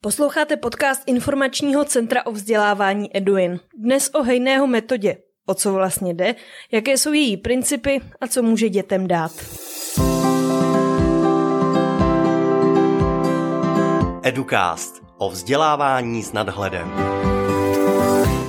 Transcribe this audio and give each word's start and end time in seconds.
Posloucháte 0.00 0.56
podcast 0.56 1.02
Informačního 1.06 1.84
centra 1.84 2.26
o 2.26 2.32
vzdělávání 2.32 3.16
Eduin. 3.16 3.60
Dnes 3.78 4.10
o 4.14 4.22
hejného 4.22 4.66
metodě. 4.66 5.16
O 5.46 5.54
co 5.54 5.72
vlastně 5.72 6.14
jde, 6.14 6.34
jaké 6.72 6.98
jsou 6.98 7.12
její 7.12 7.36
principy 7.36 8.00
a 8.20 8.26
co 8.26 8.42
může 8.42 8.68
dětem 8.68 9.06
dát. 9.06 9.32
Educast 14.22 15.02
o 15.18 15.30
vzdělávání 15.30 16.22
s 16.22 16.32
nadhledem. 16.32 16.88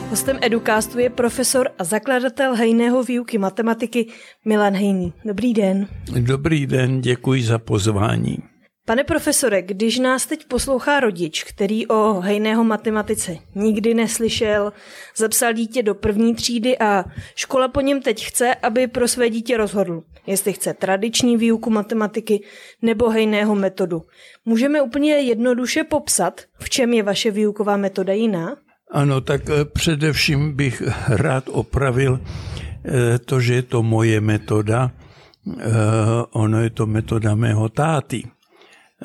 Hostem 0.09 0.39
Educastu 0.41 1.00
je 1.00 1.09
profesor 1.09 1.70
a 1.79 1.84
zakladatel 1.84 2.55
hejného 2.55 3.04
výuky 3.04 3.38
matematiky 3.38 4.07
Milan 4.45 4.73
Hejný. 4.73 5.13
Dobrý 5.25 5.54
den. 5.54 5.88
Dobrý 6.20 6.68
den, 6.68 7.02
děkuji 7.02 7.43
za 7.43 7.59
pozvání. 7.59 8.48
Pane 8.89 9.03
profesore, 9.03 9.61
když 9.61 9.99
nás 9.99 10.25
teď 10.25 10.45
poslouchá 10.45 10.99
rodič, 10.99 11.43
který 11.43 11.88
o 11.88 12.19
hejného 12.19 12.63
matematice 12.63 13.35
nikdy 13.55 13.93
neslyšel, 13.93 14.73
zapsal 15.17 15.53
dítě 15.53 15.84
do 15.84 15.95
první 15.95 16.35
třídy 16.35 16.80
a 16.80 17.05
škola 17.35 17.67
po 17.67 17.81
něm 17.81 18.02
teď 18.02 18.25
chce, 18.25 18.55
aby 18.55 18.88
pro 18.88 19.07
své 19.07 19.30
dítě 19.30 19.57
rozhodl, 19.57 20.03
jestli 20.27 20.53
chce 20.53 20.73
tradiční 20.73 21.38
výuku 21.38 21.70
matematiky 21.70 22.44
nebo 22.81 23.09
hejného 23.09 23.55
metodu. 23.55 24.02
Můžeme 24.45 24.81
úplně 24.81 25.13
jednoduše 25.13 25.83
popsat, 25.83 26.41
v 26.59 26.69
čem 26.69 26.94
je 26.94 27.03
vaše 27.03 27.31
výuková 27.31 27.77
metoda 27.77 28.13
jiná? 28.13 28.55
Ano, 28.91 29.21
tak 29.21 29.41
eh, 29.49 29.66
především 29.66 30.55
bych 30.55 30.83
rád 31.08 31.44
opravil 31.52 32.19
eh, 32.19 33.19
to, 33.19 33.39
že 33.39 33.53
je 33.53 33.61
to 33.61 33.83
moje 33.83 34.21
metoda. 34.21 34.91
Eh, 35.59 35.63
ono 36.31 36.61
je 36.61 36.69
to 36.69 36.85
metoda 36.85 37.35
mého 37.35 37.69
táty. 37.69 38.23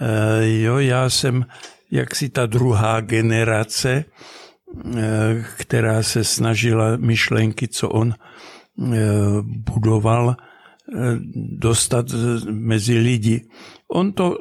Eh, 0.00 0.60
jo, 0.60 0.78
já 0.78 1.10
jsem 1.10 1.46
jaksi 1.90 2.28
ta 2.28 2.46
druhá 2.46 3.00
generace, 3.00 4.04
eh, 4.96 5.44
která 5.56 6.02
se 6.02 6.24
snažila 6.24 6.96
myšlenky, 6.96 7.68
co 7.68 7.88
on 7.88 8.14
eh, 8.14 8.96
budoval, 9.42 10.36
dostat 11.58 12.06
mezi 12.50 12.98
lidi. 12.98 13.48
On 13.88 14.12
to 14.12 14.38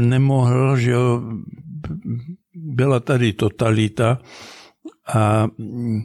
nemohl, 0.00 0.76
že 0.76 0.90
jo, 0.90 1.22
byla 2.54 3.00
tady 3.00 3.32
totalita 3.32 4.18
a 5.14 5.46
mm, 5.58 6.02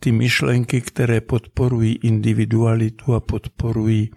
ty 0.00 0.12
myšlenky, 0.12 0.80
které 0.80 1.20
podporují 1.20 1.98
individualitu 2.02 3.14
a 3.14 3.20
podporují 3.20 4.10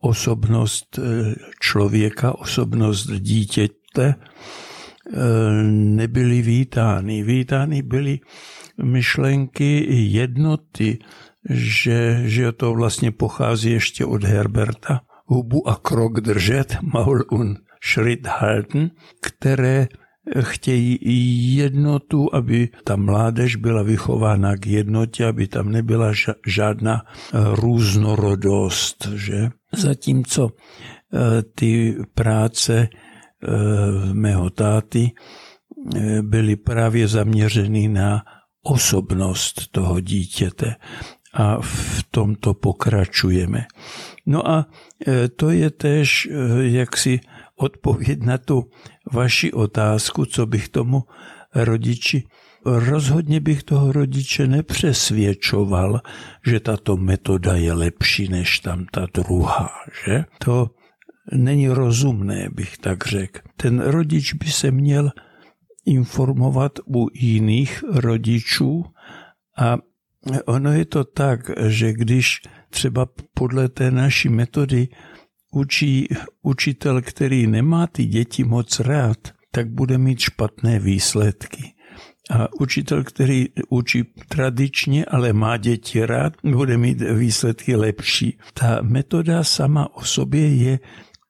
osobnost 0.00 0.98
eh, 0.98 1.34
člověka, 1.60 2.38
osobnost 2.38 3.06
dítěte, 3.06 4.14
eh, 4.14 5.62
nebyly 5.72 6.42
vítány. 6.42 7.22
Vítány 7.22 7.82
byly 7.82 8.20
myšlenky 8.82 9.86
jednoty, 9.90 10.98
že, 11.50 12.20
že 12.24 12.52
to 12.52 12.74
vlastně 12.74 13.10
pochází 13.10 13.70
ještě 13.70 14.04
od 14.04 14.24
Herberta. 14.24 15.00
Hubu 15.26 15.68
a 15.68 15.76
krok 15.76 16.20
držet, 16.20 16.76
Maul 16.82 17.24
un 17.30 17.56
Schritt 17.82 18.26
halten, 18.26 18.90
které 19.20 19.88
chtějí 20.40 20.98
jednotu, 21.56 22.34
aby 22.34 22.68
ta 22.84 22.96
mládež 22.96 23.56
byla 23.56 23.82
vychována 23.82 24.56
k 24.56 24.66
jednotě, 24.66 25.26
aby 25.26 25.46
tam 25.46 25.72
nebyla 25.72 26.12
žádná 26.46 27.02
eh, 27.04 27.38
různorodost. 27.52 29.08
Že? 29.14 29.50
Zatímco 29.76 30.50
eh, 30.50 31.42
ty 31.54 31.96
práce 32.14 32.88
eh, 32.88 33.48
mého 34.12 34.50
táty 34.50 35.12
byly 36.22 36.56
právě 36.56 37.08
zaměřeny 37.08 37.88
na 37.88 38.22
osobnost 38.62 39.68
toho 39.70 40.00
dítěte 40.00 40.76
a 41.34 41.60
v 41.60 42.04
tomto 42.10 42.54
pokračujeme. 42.54 43.66
No 44.26 44.50
a 44.50 44.66
to 45.36 45.50
je 45.50 45.70
tež 45.70 46.28
jaksi 46.60 47.20
odpověď 47.56 48.22
na 48.22 48.38
tu 48.38 48.64
vaši 49.12 49.52
otázku, 49.52 50.26
co 50.26 50.46
bych 50.46 50.68
tomu 50.68 51.02
rodiči 51.54 52.24
Rozhodně 52.66 53.40
bych 53.40 53.62
toho 53.62 53.92
rodiče 53.92 54.46
nepřesvědčoval, 54.46 56.00
že 56.46 56.60
tato 56.60 56.96
metoda 56.96 57.54
je 57.54 57.72
lepší 57.72 58.28
než 58.28 58.58
tam 58.58 58.86
ta 58.92 59.06
druhá, 59.14 59.70
že? 60.06 60.24
To 60.38 60.70
není 61.32 61.68
rozumné, 61.68 62.48
bych 62.52 62.78
tak 62.78 63.06
řekl. 63.06 63.40
Ten 63.56 63.80
rodič 63.80 64.32
by 64.32 64.46
se 64.46 64.70
měl 64.70 65.10
informovat 65.86 66.72
u 66.86 67.06
jiných 67.14 67.84
rodičů 67.92 68.84
a 69.58 69.76
ono 70.46 70.72
je 70.72 70.84
to 70.84 71.04
tak, 71.04 71.50
že 71.66 71.92
když 71.92 72.42
třeba 72.70 73.06
podle 73.34 73.68
té 73.68 73.90
naší 73.90 74.28
metody 74.28 74.88
učí 75.54 76.08
učitel, 76.42 77.02
který 77.02 77.46
nemá 77.46 77.86
ty 77.86 78.04
děti 78.04 78.44
moc 78.44 78.80
rád, 78.80 79.18
tak 79.50 79.70
bude 79.70 79.98
mít 79.98 80.18
špatné 80.18 80.78
výsledky. 80.78 81.74
A 82.30 82.48
učitel, 82.60 83.04
který 83.04 83.46
učí 83.68 84.04
tradičně, 84.28 85.04
ale 85.04 85.32
má 85.32 85.56
děti 85.56 86.06
rád, 86.06 86.32
bude 86.44 86.76
mít 86.76 87.00
výsledky 87.00 87.76
lepší. 87.76 88.38
Ta 88.54 88.78
metoda 88.82 89.44
sama 89.44 89.96
o 89.96 90.04
sobě 90.04 90.54
je 90.54 90.78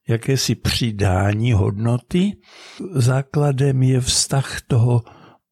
jakési 0.09 0.55
přidání 0.55 1.53
hodnoty. 1.53 2.33
Základem 2.95 3.83
je 3.83 4.01
vztah 4.01 4.61
toho 4.67 5.03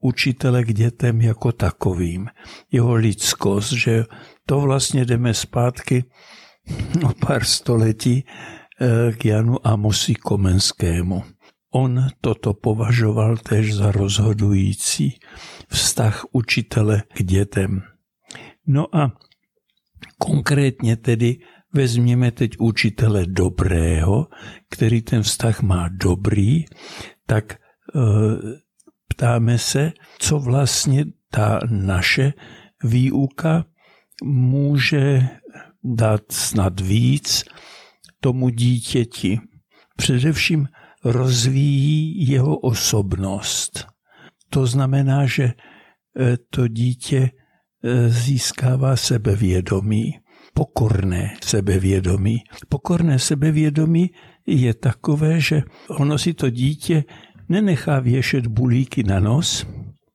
učitele 0.01 0.65
k 0.65 0.73
dětem 0.75 1.21
jako 1.21 1.53
takovým. 1.53 2.29
Jeho 2.73 2.95
lidskost, 2.95 3.73
že 3.73 4.05
to 4.47 4.61
vlastně 4.61 5.05
jdeme 5.05 5.35
zpátky 5.35 6.05
o 7.05 7.27
pár 7.27 7.45
století 7.45 8.25
k 9.17 9.25
Janu 9.25 9.67
Amosi 9.67 10.15
Komenskému. 10.15 11.23
On 11.71 12.09
toto 12.21 12.55
považoval 12.55 13.37
tež 13.37 13.75
za 13.75 13.93
rozhodující 13.93 15.21
vztah 15.69 16.25
učitele 16.33 17.03
k 17.15 17.23
dětem. 17.23 17.83
No 18.67 18.97
a 18.97 19.13
konkrétně 20.19 20.97
tedy 20.97 21.39
vezměme 21.73 22.31
teď 22.31 22.51
učitele 22.59 23.27
dobrého, 23.27 24.29
který 24.71 25.03
ten 25.03 25.23
vztah 25.23 25.63
má 25.63 25.89
dobrý, 25.89 26.65
tak 27.27 27.53
e, 27.53 27.59
ptáme 29.09 29.59
se, 29.59 29.93
co 30.19 30.39
vlastně 30.39 31.05
ta 31.31 31.61
naše 31.71 32.33
výuka 32.85 33.65
může 34.25 35.29
dát 35.85 36.23
snad 36.33 36.81
víc, 36.81 37.45
tomu 38.23 38.49
dítěti. 38.49 39.41
Především 39.97 40.69
rozvíjí 41.05 42.29
jeho 42.29 42.59
osobnost. 42.59 43.87
To 44.51 44.67
znamená, 44.67 45.27
že 45.27 45.45
e, 45.45 45.55
to 46.51 46.69
dítě 46.69 47.31
e, 47.85 48.09
získává 48.09 48.97
sebevědomí, 48.97 50.13
pokorné 50.55 51.35
sebevědomí. 51.45 52.39
Pokorné 52.69 53.19
sebevědomí 53.19 54.11
je 54.47 54.75
takové, 54.75 55.41
že 55.41 55.63
ono 55.91 56.19
si 56.19 56.35
to 56.35 56.51
dítě 56.51 57.05
nenechá 57.49 58.01
věšet 58.01 58.47
bulíky 58.47 59.03
na 59.03 59.21
nos, 59.21 59.67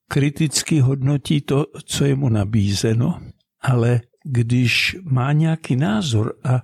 kriticky 0.08 0.80
hodnotí 0.80 1.42
to, 1.42 1.66
co 1.86 2.06
je 2.06 2.16
mu 2.16 2.30
nabízeno, 2.30 3.20
ale 3.62 4.02
když 4.24 4.96
má 5.04 5.32
nějaký 5.32 5.76
názor 5.76 6.34
a 6.44 6.62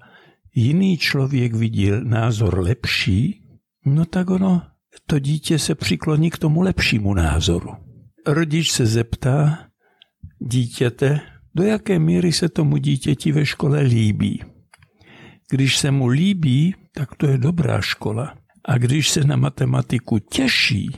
jiný 0.55 0.97
člověk 0.97 1.53
vidí 1.53 1.91
názor 2.03 2.59
lepší, 2.59 3.43
no 3.85 4.05
tak 4.05 4.29
ono, 4.29 4.61
to 5.07 5.19
dítě 5.19 5.59
se 5.59 5.75
přikloní 5.75 6.29
k 6.29 6.37
tomu 6.37 6.61
lepšímu 6.61 7.13
názoru. 7.13 7.69
Rodič 8.27 8.71
se 8.71 8.85
zeptá 8.85 9.67
dítěte, 10.39 11.19
do 11.55 11.63
jaké 11.63 11.99
míry 11.99 12.31
se 12.31 12.49
tomu 12.49 12.77
dítěti 12.77 13.31
ve 13.31 13.45
škole 13.45 13.81
líbí. 13.81 14.43
Když 15.49 15.77
se 15.77 15.91
mu 15.91 16.07
líbí, 16.07 16.75
tak 16.95 17.15
to 17.15 17.27
je 17.27 17.37
dobrá 17.37 17.81
škola. 17.81 18.37
A 18.65 18.77
když 18.77 19.09
se 19.09 19.23
na 19.23 19.35
matematiku 19.35 20.19
těší, 20.19 20.91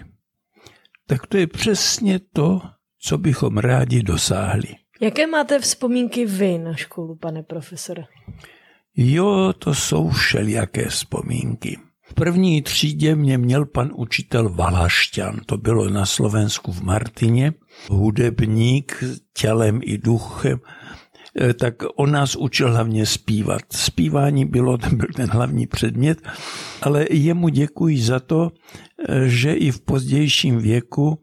tak 1.07 1.27
to 1.27 1.37
je 1.37 1.47
přesně 1.47 2.19
to, 2.33 2.61
co 2.99 3.17
bychom 3.17 3.57
rádi 3.57 4.03
dosáhli. 4.03 4.75
Jaké 5.01 5.27
máte 5.27 5.59
vzpomínky 5.59 6.25
vy 6.25 6.57
na 6.57 6.73
školu, 6.73 7.15
pane 7.15 7.43
profesore? 7.43 8.03
Jo, 8.97 9.53
to 9.59 9.73
jsou 9.73 10.09
všelijaké 10.09 10.89
vzpomínky. 10.89 11.77
V 12.03 12.13
první 12.13 12.61
třídě 12.61 13.15
mě 13.15 13.37
měl 13.37 13.65
pan 13.65 13.91
učitel 13.95 14.49
Valašťan, 14.49 15.39
to 15.45 15.57
bylo 15.57 15.89
na 15.89 16.05
Slovensku 16.05 16.71
v 16.71 16.81
Martině, 16.81 17.53
hudebník 17.89 19.03
tělem 19.33 19.79
i 19.83 19.97
duchem, 19.97 20.59
tak 21.59 21.75
on 21.95 22.11
nás 22.11 22.35
učil 22.35 22.71
hlavně 22.71 23.05
zpívat. 23.05 23.61
Zpívání 23.71 24.45
bylo, 24.45 24.77
ten 24.77 24.97
byl 24.97 25.07
ten 25.15 25.29
hlavní 25.29 25.67
předmět, 25.67 26.21
ale 26.81 27.05
jemu 27.11 27.49
děkuji 27.49 28.01
za 28.01 28.19
to, 28.19 28.51
že 29.25 29.53
i 29.53 29.71
v 29.71 29.81
pozdějším 29.81 30.59
věku 30.59 31.19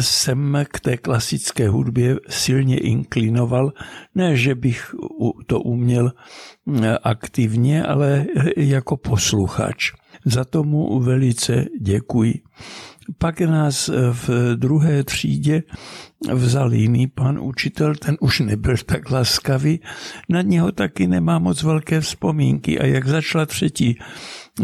jsem 0.00 0.58
k 0.72 0.80
té 0.80 0.96
klasické 0.96 1.68
hudbě 1.68 2.16
silně 2.28 2.78
inklinoval. 2.78 3.72
Ne, 4.14 4.36
že 4.36 4.54
bych 4.54 4.94
to 5.46 5.60
uměl 5.60 6.12
aktivně, 7.02 7.84
ale 7.84 8.26
jako 8.56 8.96
posluchač. 8.96 9.92
Za 10.24 10.44
tomu 10.44 11.00
velice 11.00 11.64
děkuji. 11.80 12.34
Pak 13.18 13.40
nás 13.40 13.90
v 14.12 14.56
druhé 14.56 15.04
třídě 15.04 15.62
vzal 16.32 16.72
jiný 16.72 17.06
pan 17.06 17.38
učitel, 17.38 17.94
ten 17.94 18.16
už 18.20 18.40
nebyl 18.40 18.76
tak 18.86 19.10
laskavý, 19.10 19.80
na 20.28 20.42
něho 20.42 20.72
taky 20.72 21.06
nemá 21.06 21.38
moc 21.38 21.62
velké 21.62 22.00
vzpomínky 22.00 22.78
a 22.78 22.86
jak 22.86 23.08
začala 23.08 23.46
třetí 23.46 23.98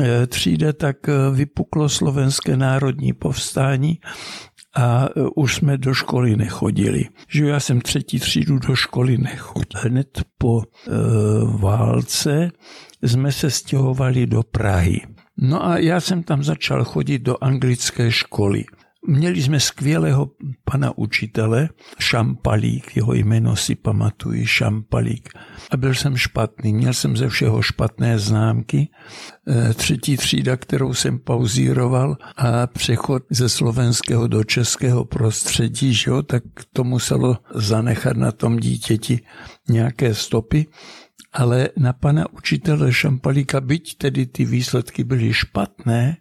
eh, 0.01 0.27
třída, 0.27 0.73
tak 0.73 1.09
eh, 1.09 1.13
vypuklo 1.35 1.89
slovenské 1.89 2.57
národní 2.57 3.13
povstání 3.13 4.01
a 4.77 5.07
e, 5.07 5.09
už 5.37 5.55
jsme 5.55 5.79
do 5.79 5.95
školy 5.95 6.37
nechodili. 6.37 7.05
Že 7.29 7.47
já 7.47 7.61
jsem 7.61 7.81
třetí 7.81 8.19
třídu 8.19 8.59
do 8.59 8.77
školy 8.77 9.19
nechodil. 9.19 9.81
Hned 9.81 10.23
po 10.39 10.63
e, 10.63 10.91
válce 11.59 12.51
jsme 13.03 13.33
se 13.33 13.51
stěhovali 13.51 14.27
do 14.27 14.43
Prahy. 14.43 15.01
No 15.39 15.67
a 15.67 15.79
já 15.79 16.01
jsem 16.01 16.23
tam 16.23 16.43
začal 16.43 16.85
chodit 16.85 17.19
do 17.19 17.45
anglické 17.45 18.11
školy. 18.11 18.65
Měli 19.07 19.43
jsme 19.43 19.61
skvělého 19.61 20.31
pana 20.65 20.99
učitele, 20.99 21.69
Šampalík, 21.99 22.97
jeho 22.97 23.15
jméno 23.15 23.57
si 23.57 23.75
pamatuji, 23.75 24.47
Šampalík. 24.47 25.29
A 25.71 25.77
byl 25.77 25.95
jsem 25.95 26.17
špatný, 26.17 26.73
měl 26.73 26.93
jsem 26.93 27.17
ze 27.17 27.29
všeho 27.29 27.63
špatné 27.63 28.19
známky. 28.19 28.89
E, 29.49 29.75
třetí 29.75 30.17
třída, 30.17 30.57
kterou 30.57 30.95
jsem 30.95 31.19
pauzíroval 31.19 32.17
a 32.37 32.67
přechod 32.67 33.23
ze 33.31 33.49
slovenského 33.49 34.27
do 34.27 34.45
českého 34.45 35.05
prostředí, 35.05 35.95
že 35.95 36.11
jo, 36.11 36.23
tak 36.23 36.43
to 36.73 36.85
muselo 36.85 37.39
zanechat 37.55 38.17
na 38.17 38.33
tom 38.33 38.57
dítěti 38.57 39.21
nějaké 39.69 40.15
stopy 40.15 40.67
ale 41.35 41.69
na 41.77 41.93
pana 41.93 42.33
učitele 42.33 42.93
Šampalíka, 42.93 43.61
byť 43.61 43.99
tedy 43.99 44.27
ty 44.27 44.45
výsledky 44.45 45.05
byly 45.05 45.35
špatné, 45.35 46.17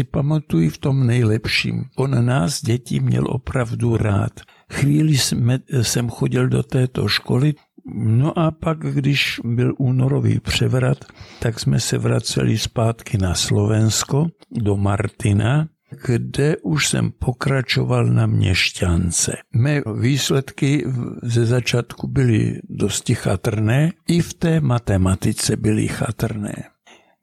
si 0.00 0.04
pamatuji 0.04 0.68
v 0.68 0.78
tom 0.78 1.06
nejlepším. 1.06 1.84
On 1.96 2.24
nás, 2.26 2.62
děti, 2.62 3.00
měl 3.00 3.24
opravdu 3.28 3.96
rád. 3.96 4.40
Chvíli 4.72 5.18
jsme, 5.18 5.58
jsem 5.82 6.08
chodil 6.08 6.48
do 6.48 6.62
této 6.62 7.08
školy, 7.08 7.54
No 7.94 8.38
a 8.38 8.50
pak, 8.50 8.78
když 8.78 9.40
byl 9.44 9.74
únorový 9.78 10.40
převrat, 10.40 10.98
tak 11.38 11.60
jsme 11.60 11.80
se 11.80 11.98
vraceli 11.98 12.58
zpátky 12.58 13.18
na 13.18 13.34
Slovensko, 13.34 14.26
do 14.50 14.76
Martina, 14.76 15.68
kde 16.06 16.56
už 16.56 16.88
jsem 16.88 17.10
pokračoval 17.10 18.06
na 18.06 18.26
měšťance. 18.26 19.32
Mé 19.56 19.82
výsledky 20.00 20.84
ze 21.22 21.46
začátku 21.46 22.06
byly 22.08 22.60
dosti 22.68 23.14
chatrné, 23.14 23.92
i 24.08 24.20
v 24.20 24.34
té 24.34 24.60
matematice 24.60 25.56
byly 25.56 25.88
chatrné. 25.88 26.54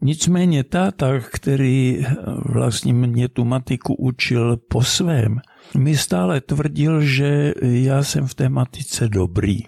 Nicméně 0.02 0.64
táta, 0.64 1.20
který 1.20 2.06
vlastně 2.46 2.94
mě 2.94 3.28
tu 3.28 3.46
matiku 3.46 3.94
učil 3.94 4.58
po 4.58 4.84
svém, 4.84 5.40
mi 5.78 5.98
stále 5.98 6.42
tvrdil, 6.42 7.02
že 7.02 7.54
já 7.62 8.04
jsem 8.04 8.28
v 8.28 8.34
té 8.34 8.50
matice 8.50 9.08
dobrý. 9.08 9.60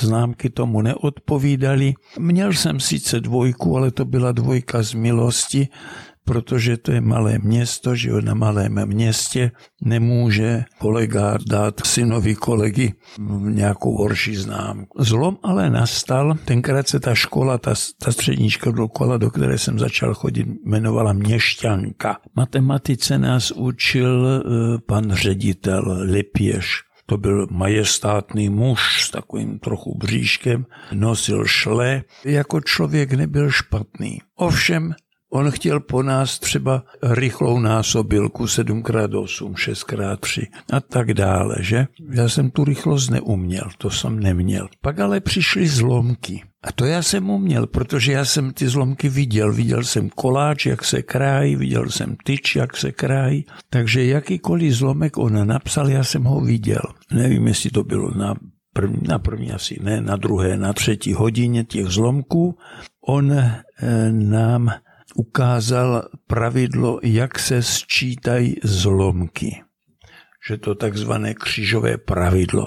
Známky 0.00 0.50
tomu 0.50 0.82
neodpovídaly. 0.82 1.94
Měl 2.18 2.52
jsem 2.52 2.80
sice 2.80 3.20
dvojku, 3.20 3.76
ale 3.76 3.90
to 3.90 4.04
byla 4.04 4.32
dvojka 4.32 4.82
z 4.82 4.94
milosti, 4.94 5.68
protože 6.26 6.76
to 6.76 6.92
je 6.92 7.00
malé 7.00 7.38
město, 7.38 7.94
že 7.94 8.10
na 8.20 8.34
malém 8.34 8.86
městě 8.86 9.50
nemůže 9.82 10.64
kolega 10.78 11.38
dát 11.46 11.86
synovi 11.86 12.34
kolegy 12.34 12.92
nějakou 13.40 13.96
horší 13.96 14.36
známku. 14.36 15.02
Zlom 15.02 15.38
ale 15.42 15.70
nastal, 15.70 16.34
tenkrát 16.44 16.88
se 16.88 17.00
ta 17.00 17.14
škola, 17.14 17.58
ta, 17.58 17.74
ta 18.04 18.12
střední 18.12 18.50
škola, 18.50 19.16
do 19.16 19.30
které 19.30 19.58
jsem 19.58 19.78
začal 19.78 20.14
chodit, 20.14 20.46
jmenovala 20.66 21.12
Měšťanka. 21.12 22.18
Matematice 22.36 23.18
nás 23.18 23.50
učil 23.50 24.26
eh, 24.26 24.78
pan 24.86 25.12
ředitel 25.12 25.98
Lipěš. 26.02 26.82
To 27.06 27.16
byl 27.16 27.46
majestátný 27.50 28.48
muž 28.48 29.04
s 29.04 29.10
takovým 29.10 29.58
trochu 29.58 29.98
bříškem, 29.98 30.66
nosil 30.92 31.44
šle. 31.44 32.02
Jako 32.24 32.60
člověk 32.60 33.12
nebyl 33.12 33.50
špatný. 33.50 34.18
Ovšem 34.36 34.94
On 35.36 35.50
chtěl 35.50 35.80
po 35.80 36.02
nás 36.02 36.38
třeba 36.38 36.82
rychlou 37.02 37.58
násobilku 37.58 38.44
7x8, 38.44 39.52
6x3 39.52 40.46
a 40.72 40.80
tak 40.80 41.14
dále, 41.14 41.56
že? 41.60 41.86
Já 42.10 42.28
jsem 42.28 42.50
tu 42.50 42.64
rychlost 42.64 43.08
neuměl, 43.08 43.68
to 43.78 43.90
jsem 43.90 44.20
neměl. 44.20 44.68
Pak 44.80 45.00
ale 45.00 45.20
přišly 45.20 45.68
zlomky. 45.68 46.42
A 46.62 46.72
to 46.72 46.84
já 46.84 47.02
jsem 47.02 47.30
uměl, 47.30 47.66
protože 47.66 48.12
já 48.12 48.24
jsem 48.24 48.52
ty 48.52 48.68
zlomky 48.68 49.08
viděl. 49.08 49.52
Viděl 49.52 49.84
jsem 49.84 50.10
koláč, 50.10 50.66
jak 50.66 50.84
se 50.84 51.02
krájí, 51.02 51.56
viděl 51.56 51.90
jsem 51.90 52.16
tyč, 52.24 52.56
jak 52.56 52.76
se 52.76 52.92
krájí. 52.92 53.44
Takže 53.70 54.04
jakýkoliv 54.04 54.72
zlomek 54.72 55.18
on 55.18 55.46
napsal, 55.46 55.90
já 55.90 56.04
jsem 56.04 56.24
ho 56.24 56.40
viděl. 56.40 56.82
Nevím, 57.12 57.46
jestli 57.46 57.70
to 57.70 57.84
bylo 57.84 58.10
na 58.14 58.34
první, 58.72 59.00
na 59.08 59.18
první 59.18 59.52
asi 59.52 59.78
ne, 59.82 60.00
na 60.00 60.16
druhé, 60.16 60.56
na 60.56 60.72
třetí 60.72 61.12
hodině 61.12 61.64
těch 61.64 61.86
zlomků. 61.86 62.58
On 63.06 63.32
e, 63.32 63.62
nám 64.12 64.70
ukázal 65.16 66.02
pravidlo, 66.26 67.00
jak 67.02 67.38
se 67.38 67.62
sčítají 67.62 68.56
zlomky. 68.64 69.62
Že 70.48 70.58
to 70.58 70.74
takzvané 70.74 71.34
křížové 71.34 71.98
pravidlo. 71.98 72.66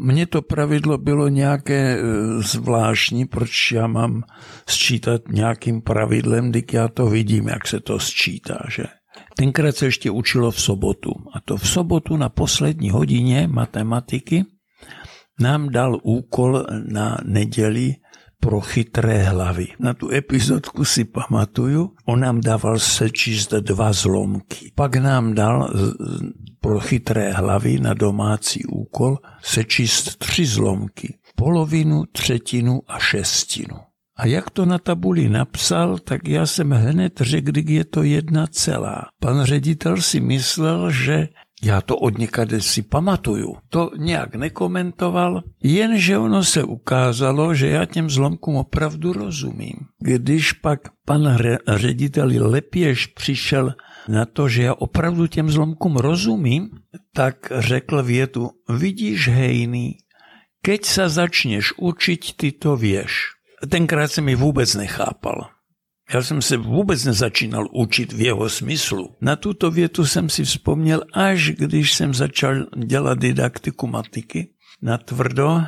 Mně 0.00 0.26
to 0.26 0.42
pravidlo 0.42 0.98
bylo 0.98 1.28
nějaké 1.28 1.98
e, 1.98 2.02
zvláštní, 2.42 3.24
proč 3.24 3.72
já 3.72 3.86
mám 3.86 4.22
sčítat 4.68 5.20
nějakým 5.28 5.82
pravidlem, 5.82 6.50
když 6.50 6.64
já 6.72 6.88
to 6.88 7.06
vidím, 7.06 7.48
jak 7.48 7.66
se 7.66 7.80
to 7.80 7.98
sčítá, 7.98 8.58
že? 8.68 8.84
Tenkrát 9.36 9.76
se 9.76 9.86
ještě 9.86 10.10
učilo 10.10 10.50
v 10.50 10.60
sobotu. 10.60 11.10
A 11.34 11.40
to 11.40 11.56
v 11.56 11.68
sobotu 11.68 12.16
na 12.16 12.28
poslední 12.28 12.90
hodině 12.90 13.48
matematiky 13.48 14.44
nám 15.40 15.68
dal 15.68 15.98
úkol 16.02 16.64
na 16.92 17.18
neděli 17.24 17.94
pro 18.40 18.60
chytré 18.60 19.22
hlavy. 19.22 19.66
Na 19.78 19.94
tu 19.94 20.10
epizodku 20.10 20.84
si 20.84 21.04
pamatuju, 21.04 21.92
on 22.04 22.20
nám 22.20 22.40
dával 22.40 22.78
sečíst 22.78 23.52
dva 23.52 23.92
zlomky. 23.92 24.72
Pak 24.74 24.96
nám 24.96 25.34
dal 25.34 25.70
pro 26.60 26.80
chytré 26.80 27.32
hlavy 27.32 27.80
na 27.80 27.94
domácí 27.94 28.64
úkol 28.64 29.18
sečíst 29.42 30.16
tři 30.16 30.46
zlomky. 30.46 31.14
Polovinu, 31.36 32.04
třetinu 32.12 32.82
a 32.88 32.98
šestinu. 32.98 33.76
A 34.18 34.26
jak 34.26 34.50
to 34.50 34.66
na 34.66 34.78
tabuli 34.78 35.28
napsal, 35.28 35.98
tak 35.98 36.28
já 36.28 36.46
jsem 36.46 36.70
hned 36.70 37.12
řekl, 37.20 37.52
kdy 37.52 37.74
je 37.74 37.84
to 37.84 38.02
jedna 38.02 38.46
celá. 38.46 39.02
Pan 39.20 39.44
ředitel 39.44 39.96
si 39.96 40.20
myslel, 40.20 40.90
že 40.90 41.28
já 41.62 41.80
to 41.80 41.96
od 41.96 42.18
někade 42.18 42.60
si 42.60 42.82
pamatuju. 42.82 43.56
To 43.68 43.90
nějak 43.96 44.34
nekomentoval, 44.34 45.42
jenže 45.62 46.18
ono 46.18 46.44
se 46.44 46.64
ukázalo, 46.64 47.54
že 47.54 47.68
já 47.68 47.84
těm 47.84 48.10
zlomkům 48.10 48.56
opravdu 48.56 49.12
rozumím. 49.12 49.76
Když 50.00 50.52
pak 50.52 50.80
pan 51.04 51.38
ředitel 51.68 52.28
Lepěž 52.36 53.06
přišel 53.06 53.74
na 54.08 54.26
to, 54.26 54.48
že 54.48 54.62
já 54.62 54.74
opravdu 54.74 55.26
těm 55.26 55.50
zlomkům 55.50 55.96
rozumím, 55.96 56.70
tak 57.14 57.52
řekl 57.58 58.02
větu, 58.02 58.50
vidíš 58.68 59.28
hejný, 59.28 59.98
keď 60.66 60.82
sa 60.82 61.06
začneš 61.06 61.78
učiť, 61.78 62.22
ty 62.34 62.50
to 62.50 62.74
vieš. 62.74 63.38
Tenkrát 63.70 64.10
jsem 64.10 64.26
mi 64.26 64.34
vůbec 64.34 64.74
nechápal. 64.74 65.55
Já 66.14 66.22
jsem 66.22 66.42
se 66.42 66.56
vůbec 66.56 67.04
nezačínal 67.04 67.68
učit 67.72 68.12
v 68.12 68.20
jeho 68.20 68.48
smyslu. 68.48 69.16
Na 69.20 69.36
tuto 69.36 69.70
větu 69.70 70.06
jsem 70.06 70.28
si 70.28 70.44
vzpomněl, 70.44 71.02
až 71.12 71.50
když 71.50 71.94
jsem 71.94 72.14
začal 72.14 72.66
dělat 72.86 73.18
didaktiku 73.18 73.86
matiky 73.86 74.50
na 74.82 74.98
tvrdo. 74.98 75.62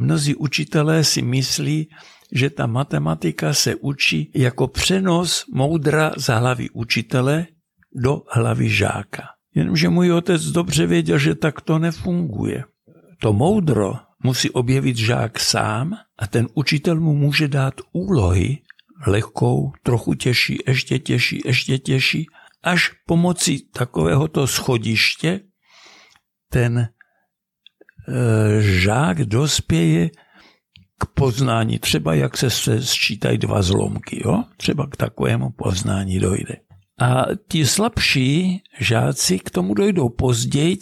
Mnozí 0.00 0.34
učitelé 0.34 1.04
si 1.04 1.22
myslí, 1.22 1.88
že 2.32 2.50
ta 2.50 2.66
matematika 2.66 3.54
se 3.54 3.74
učí 3.74 4.30
jako 4.34 4.68
přenos 4.68 5.44
moudra 5.52 6.12
z 6.16 6.26
hlavy 6.26 6.70
učitele 6.70 7.46
do 7.94 8.22
hlavy 8.30 8.68
žáka. 8.68 9.22
Jenomže 9.54 9.88
můj 9.88 10.12
otec 10.12 10.44
dobře 10.44 10.86
věděl, 10.86 11.18
že 11.18 11.34
tak 11.34 11.60
to 11.60 11.78
nefunguje. 11.78 12.64
To 13.20 13.32
moudro 13.32 13.94
musí 14.24 14.50
objevit 14.50 14.96
žák 14.96 15.40
sám 15.40 15.94
a 16.18 16.26
ten 16.26 16.48
učitel 16.54 17.00
mu 17.00 17.14
může 17.14 17.48
dát 17.48 17.74
úlohy, 17.92 18.58
lehkou, 19.06 19.72
trochu 19.82 20.14
těžší, 20.14 20.58
ještě 20.66 20.98
těžší, 20.98 21.40
ještě 21.44 21.78
těžší, 21.78 22.26
až 22.62 22.90
pomocí 23.06 23.68
takovéhoto 23.72 24.46
schodiště 24.46 25.40
ten 26.50 26.78
e, 26.78 26.88
žák 28.62 29.24
dospěje 29.24 30.10
poznání, 31.14 31.78
třeba 31.78 32.14
jak 32.14 32.36
se 32.36 32.50
sčítají 32.80 33.38
dva 33.38 33.62
zlomky, 33.62 34.22
jo? 34.24 34.44
třeba 34.56 34.86
k 34.86 34.96
takovému 34.96 35.50
poznání 35.50 36.18
dojde. 36.18 36.56
A 37.00 37.24
ti 37.48 37.66
slabší 37.66 38.62
žáci 38.78 39.38
k 39.38 39.50
tomu 39.50 39.74
dojdou 39.74 40.08
později, 40.08 40.78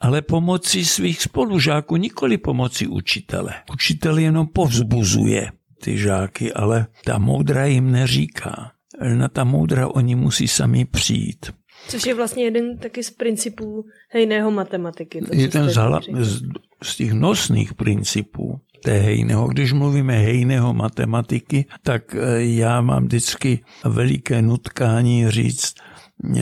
ale 0.00 0.22
pomocí 0.22 0.84
svých 0.84 1.22
spolužáků, 1.22 1.96
nikoli 1.96 2.38
pomocí 2.38 2.86
učitele. 2.86 3.54
Učitel 3.72 4.18
jenom 4.18 4.46
povzbuzuje 4.46 5.50
ty 5.82 5.98
žáky, 5.98 6.52
ale 6.52 6.86
ta 7.04 7.18
moudra 7.18 7.64
jim 7.64 7.92
neříká. 7.92 8.72
Na 9.14 9.28
ta 9.28 9.44
moudra 9.44 9.88
oni 9.88 10.14
musí 10.14 10.48
sami 10.48 10.84
přijít. 10.84 11.52
Což 11.88 12.06
je 12.06 12.14
vlastně 12.14 12.44
jeden 12.44 12.78
taky 12.78 13.02
z 13.02 13.10
principů 13.10 13.84
hejného 14.10 14.50
matematiky. 14.50 15.20
To, 15.20 15.34
je 15.34 15.48
ten 15.48 15.70
z, 15.70 15.78
z, 16.18 16.42
z 16.82 16.96
těch 16.96 17.12
nosných 17.12 17.74
principů 17.74 18.60
té 18.84 18.98
hejného. 18.98 19.48
Když 19.48 19.72
mluvíme 19.72 20.18
hejného 20.18 20.74
matematiky, 20.74 21.66
tak 21.82 22.14
e, 22.14 22.44
já 22.44 22.80
mám 22.80 23.04
vždycky 23.04 23.64
veliké 23.84 24.42
nutkání 24.42 25.30
říct 25.30 25.74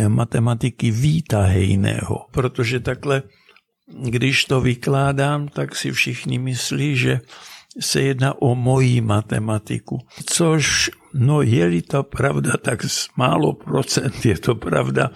matematiky 0.09 0.91
víta 0.91 1.43
hejného, 1.43 2.27
protože 2.31 2.81
takhle, 2.81 3.23
když 4.09 4.45
to 4.45 4.61
vykládám, 4.61 5.49
tak 5.49 5.77
si 5.77 5.93
všichni 5.93 6.39
myslí, 6.39 6.97
že 6.97 7.21
se 7.81 8.01
jedná 8.01 8.43
o 8.43 8.55
moji 8.55 9.01
matematiku, 9.01 9.99
což, 10.27 10.91
no 11.15 11.43
je-li 11.43 11.83
to 11.83 12.03
pravda, 12.03 12.53
tak 12.63 12.85
z 12.85 13.09
málo 13.17 13.53
procent 13.53 14.27
je 14.27 14.39
to 14.39 14.55
pravda. 14.55 15.11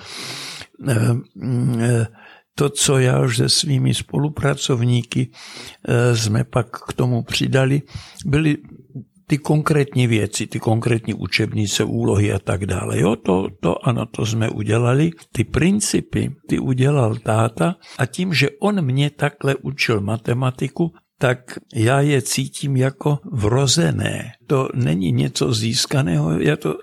E, 0.88 2.06
to, 2.58 2.70
co 2.70 2.98
já 2.98 3.20
už 3.24 3.36
se 3.36 3.48
svými 3.48 3.94
spolupracovníky 3.94 5.30
eh, 5.88 6.16
jsme 6.16 6.44
pak 6.44 6.66
k 6.70 6.92
tomu 6.92 7.22
přidali, 7.22 7.82
byly 8.26 8.56
ty 9.26 9.38
konkrétní 9.38 10.06
věci, 10.06 10.46
ty 10.46 10.58
konkrétní 10.60 11.14
učebnice, 11.14 11.84
úlohy 11.84 12.32
a 12.32 12.38
tak 12.38 12.66
dále. 12.66 13.00
Jo, 13.00 13.16
to, 13.16 13.48
to 13.60 13.88
ano, 13.88 14.06
to 14.06 14.26
jsme 14.26 14.50
udělali. 14.50 15.10
Ty 15.32 15.44
principy, 15.44 16.34
ty 16.48 16.58
udělal 16.58 17.16
táta 17.16 17.76
a 17.98 18.06
tím, 18.06 18.34
že 18.34 18.50
on 18.60 18.82
mě 18.82 19.10
takhle 19.10 19.54
učil 19.54 20.00
matematiku, 20.00 20.92
tak 21.18 21.58
já 21.74 22.00
je 22.00 22.22
cítím 22.22 22.76
jako 22.76 23.18
vrozené. 23.32 24.32
To 24.46 24.68
není 24.74 25.12
něco 25.12 25.52
získaného, 25.52 26.40
já 26.40 26.56
to 26.56 26.74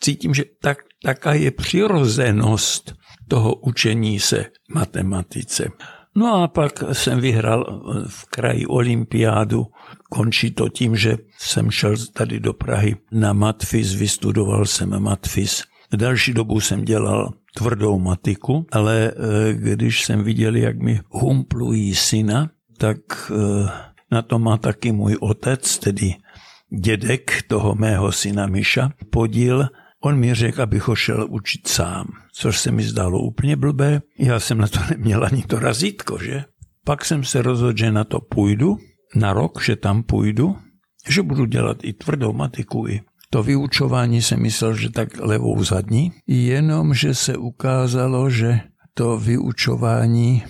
cítím, 0.00 0.34
že 0.34 0.44
tak, 0.62 0.78
taká 1.02 1.32
je 1.32 1.50
přirozenost 1.50 2.94
toho 3.28 3.54
učení 3.54 4.20
se 4.20 4.44
matematice. 4.74 5.68
No 6.14 6.42
a 6.42 6.48
pak 6.48 6.84
jsem 6.92 7.20
vyhrál 7.20 7.82
v 8.08 8.24
kraji 8.24 8.66
olympiádu. 8.66 9.66
Končí 10.10 10.50
to 10.50 10.68
tím, 10.68 10.96
že 10.96 11.16
jsem 11.38 11.70
šel 11.70 11.94
tady 12.12 12.40
do 12.40 12.52
Prahy 12.52 12.96
na 13.12 13.32
matfis, 13.32 13.94
vystudoval 13.94 14.66
jsem 14.66 15.00
matfis. 15.02 15.62
Další 15.96 16.34
dobu 16.34 16.60
jsem 16.60 16.84
dělal 16.84 17.32
tvrdou 17.56 17.98
matiku, 17.98 18.66
ale 18.72 19.12
eh, 19.12 19.54
když 19.54 20.04
jsem 20.04 20.24
viděl, 20.24 20.56
jak 20.56 20.78
mi 20.78 21.00
humplují 21.10 21.94
syna, 21.94 22.50
tak 22.78 22.98
eh, 23.30 23.70
na 24.10 24.22
to 24.22 24.38
má 24.38 24.56
taky 24.56 24.92
můj 24.92 25.16
otec, 25.20 25.78
tedy 25.78 26.14
dědek 26.80 27.42
toho 27.48 27.74
mého 27.74 28.12
syna 28.12 28.46
Miša, 28.46 28.90
podíl 29.10 29.68
On 30.00 30.18
mi 30.18 30.34
řekl, 30.34 30.62
abych 30.62 30.88
ho 30.88 30.94
šel 30.94 31.26
učit 31.30 31.68
sám, 31.68 32.06
což 32.32 32.58
se 32.58 32.70
mi 32.70 32.82
zdálo 32.82 33.20
úplně 33.20 33.56
blbé. 33.56 34.02
Já 34.18 34.40
jsem 34.40 34.58
na 34.58 34.68
to 34.68 34.78
neměl 34.90 35.24
ani 35.24 35.42
to 35.42 35.58
razítko, 35.58 36.18
že? 36.18 36.44
Pak 36.84 37.04
jsem 37.04 37.24
se 37.24 37.42
rozhodl, 37.42 37.78
že 37.78 37.92
na 37.92 38.04
to 38.04 38.20
půjdu, 38.20 38.78
na 39.14 39.32
rok, 39.32 39.62
že 39.62 39.76
tam 39.76 40.02
půjdu, 40.02 40.56
že 41.08 41.22
budu 41.22 41.44
dělat 41.44 41.76
i 41.82 41.92
tvrdou 41.92 42.32
matiku, 42.32 42.88
i 42.88 43.00
to 43.30 43.42
vyučování 43.42 44.22
jsem 44.22 44.42
myslel, 44.42 44.74
že 44.74 44.90
tak 44.90 45.20
levou 45.20 45.64
zadní, 45.64 46.12
jenom 46.26 46.94
že 46.94 47.14
se 47.14 47.36
ukázalo, 47.36 48.30
že 48.30 48.60
to 48.94 49.18
vyučování, 49.18 50.42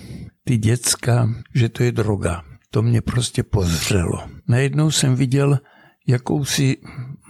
ty 0.49 0.57
děcka, 0.57 1.29
že 1.55 1.69
to 1.69 1.83
je 1.83 1.91
droga. 1.91 2.43
To 2.71 2.81
mě 2.81 3.01
prostě 3.01 3.43
pozřelo. 3.43 4.23
Najednou 4.47 4.91
jsem 4.91 5.15
viděl 5.15 5.59
jakousi 6.07 6.77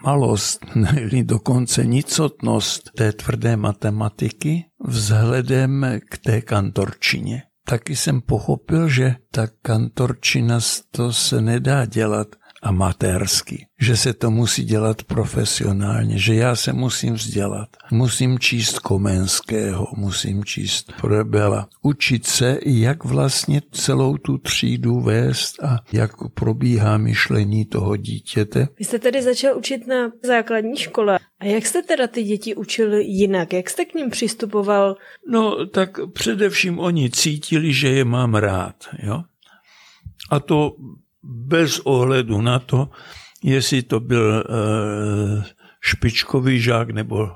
malost, 0.05 0.65
nebo 0.75 1.23
dokonce 1.23 1.85
nicotnost 1.85 2.91
té 2.95 3.11
tvrdé 3.13 3.57
matematiky 3.57 4.65
vzhledem 4.85 5.85
k 6.09 6.17
té 6.17 6.41
kantorčině. 6.41 7.43
Taky 7.65 7.95
jsem 7.95 8.21
pochopil, 8.21 8.89
že 8.89 9.15
ta 9.31 9.47
kantorčina 9.47 10.59
to 10.91 11.13
se 11.13 11.41
nedá 11.41 11.85
dělat 11.85 12.27
amatérsky, 12.61 13.65
že 13.79 13.97
se 13.97 14.13
to 14.13 14.31
musí 14.31 14.63
dělat 14.63 15.03
profesionálně, 15.03 16.17
že 16.17 16.35
já 16.35 16.55
se 16.55 16.73
musím 16.73 17.13
vzdělat. 17.13 17.69
Musím 17.91 18.39
číst 18.39 18.79
Komenského, 18.79 19.87
musím 19.95 20.43
číst 20.43 20.93
Prebela. 21.01 21.69
Učit 21.81 22.25
se, 22.25 22.59
jak 22.65 23.03
vlastně 23.03 23.61
celou 23.71 24.17
tu 24.17 24.37
třídu 24.37 24.99
vést 25.01 25.63
a 25.63 25.77
jak 25.93 26.11
probíhá 26.33 26.97
myšlení 26.97 27.65
toho 27.65 27.95
dítěte. 27.95 28.67
Vy 28.79 28.85
jste 28.85 28.99
tedy 28.99 29.21
začal 29.21 29.57
učit 29.57 29.87
na 29.87 30.11
základní 30.23 30.77
škole. 30.77 31.19
A 31.39 31.45
jak 31.45 31.65
jste 31.65 31.81
teda 31.81 32.07
ty 32.07 32.23
děti 32.23 32.55
učil 32.55 32.93
jinak? 32.93 33.53
Jak 33.53 33.69
jste 33.69 33.85
k 33.85 33.93
ním 33.93 34.09
přistupoval? 34.09 34.95
No, 35.31 35.65
tak 35.65 35.99
především 36.13 36.79
oni 36.79 37.09
cítili, 37.09 37.73
že 37.73 37.89
je 37.89 38.05
mám 38.05 38.35
rád, 38.35 38.75
jo? 39.03 39.23
A 40.31 40.39
to 40.39 40.75
bez 41.23 41.79
ohledu 41.79 42.41
na 42.41 42.59
to, 42.59 42.89
jestli 43.43 43.83
to 43.83 43.99
byl 43.99 44.43
eh, 44.43 45.43
špičkový 45.81 46.61
žák 46.61 46.89
nebo 46.89 47.29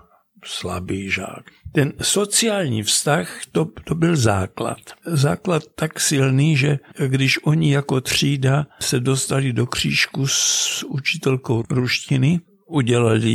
slabý 0.46 1.10
žák. 1.10 1.44
Ten 1.72 1.94
sociální 2.02 2.84
vztah, 2.84 3.30
to, 3.52 3.68
to 3.84 3.96
byl 3.96 4.16
základ. 4.16 4.78
Základ 5.06 5.64
tak 5.76 6.00
silný, 6.00 6.58
že 6.58 6.80
když 7.08 7.44
oni 7.44 7.74
jako 7.74 8.02
třída 8.02 8.68
se 8.80 9.00
dostali 9.00 9.54
do 9.54 9.66
křížku 9.66 10.28
s 10.28 10.86
učitelkou 10.88 11.64
ruštiny, 11.70 12.40
udělali 12.68 13.30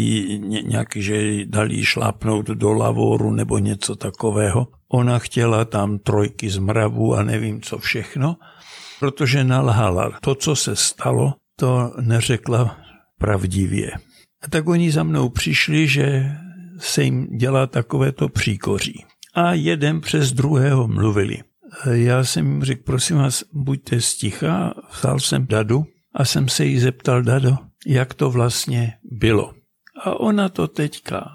nějaký, 0.62 1.02
že 1.02 1.47
dali 1.47 1.85
šlápnout 1.85 2.47
do 2.47 2.73
lavoru 2.73 3.31
nebo 3.31 3.59
něco 3.59 3.97
takového. 3.97 4.67
Ona 4.88 5.19
chtěla 5.19 5.64
tam 5.64 5.99
trojky 5.99 6.50
z 6.50 6.59
mravu 6.59 7.14
a 7.14 7.23
nevím 7.23 7.61
co 7.61 7.78
všechno 7.78 8.37
protože 9.00 9.45
nalhala. 9.45 10.19
To, 10.21 10.35
co 10.35 10.57
se 10.57 10.76
stalo, 10.76 11.35
to 11.57 11.95
neřekla 12.00 12.76
pravdivě. 13.19 13.90
A 14.43 14.49
tak 14.49 14.69
oni 14.69 14.93
za 14.93 15.02
mnou 15.02 15.28
přišli, 15.28 15.88
že 15.88 16.33
se 16.78 17.02
jim 17.02 17.37
dělá 17.37 17.67
takovéto 17.67 18.28
příkoří. 18.28 19.05
A 19.35 19.52
jeden 19.52 20.00
přes 20.00 20.33
druhého 20.33 20.88
mluvili. 20.88 21.38
Já 21.93 22.25
jsem 22.25 22.47
jim 22.47 22.64
řekl, 22.64 22.83
prosím 22.85 23.17
vás, 23.17 23.45
buďte 23.52 24.00
sticha. 24.00 24.75
Vzal 24.93 25.21
jsem 25.21 25.47
Dadu 25.47 25.85
a 26.14 26.25
jsem 26.25 26.49
se 26.49 26.64
jí 26.64 26.78
zeptal, 26.78 27.23
Dado, 27.23 27.57
jak 27.87 28.14
to 28.14 28.31
vlastně 28.31 28.93
bylo. 29.02 29.52
A 30.05 30.21
ona 30.21 30.49
to 30.49 30.69
teďka 30.69 31.31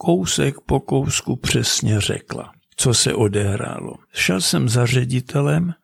kousek 0.00 0.54
po 0.66 0.80
kousku 0.80 1.36
přesně 1.36 2.00
řekla, 2.00 2.52
co 2.76 2.94
se 2.94 3.14
odehrálo. 3.14 3.94
Šel 4.12 4.40
jsem 4.40 4.68
za 4.68 4.86
ředitelem 4.86 5.74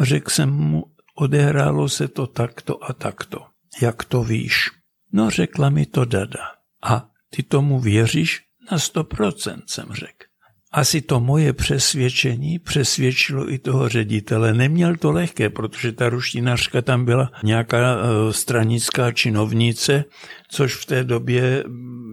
řekl 0.00 0.30
jsem 0.30 0.50
mu, 0.50 0.84
odehrálo 1.14 1.88
se 1.88 2.08
to 2.08 2.26
takto 2.26 2.84
a 2.84 2.92
takto. 2.92 3.46
Jak 3.82 4.04
to 4.04 4.22
víš? 4.22 4.70
No 5.12 5.30
řekla 5.30 5.70
mi 5.70 5.86
to 5.86 6.04
Dada. 6.04 6.44
A 6.82 7.08
ty 7.30 7.42
tomu 7.42 7.80
věříš? 7.80 8.40
Na 8.70 8.78
sto 8.78 9.04
procent 9.04 9.62
jsem 9.66 9.88
řekl. 9.92 10.32
Asi 10.72 11.00
to 11.00 11.20
moje 11.20 11.52
přesvědčení 11.52 12.58
přesvědčilo 12.58 13.52
i 13.52 13.58
toho 13.58 13.88
ředitele. 13.88 14.54
Neměl 14.54 14.96
to 14.96 15.12
lehké, 15.12 15.50
protože 15.50 15.92
ta 15.92 16.08
ruštinařka 16.08 16.82
tam 16.82 17.04
byla 17.04 17.30
nějaká 17.44 17.78
e, 17.78 18.32
stranická 18.32 19.12
činovnice, 19.12 20.04
což 20.48 20.74
v 20.74 20.86
té 20.86 21.04
době 21.04 21.64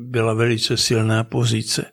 byla 0.04 0.34
velice 0.34 0.78
silná 0.78 1.24
pozice 1.24 1.86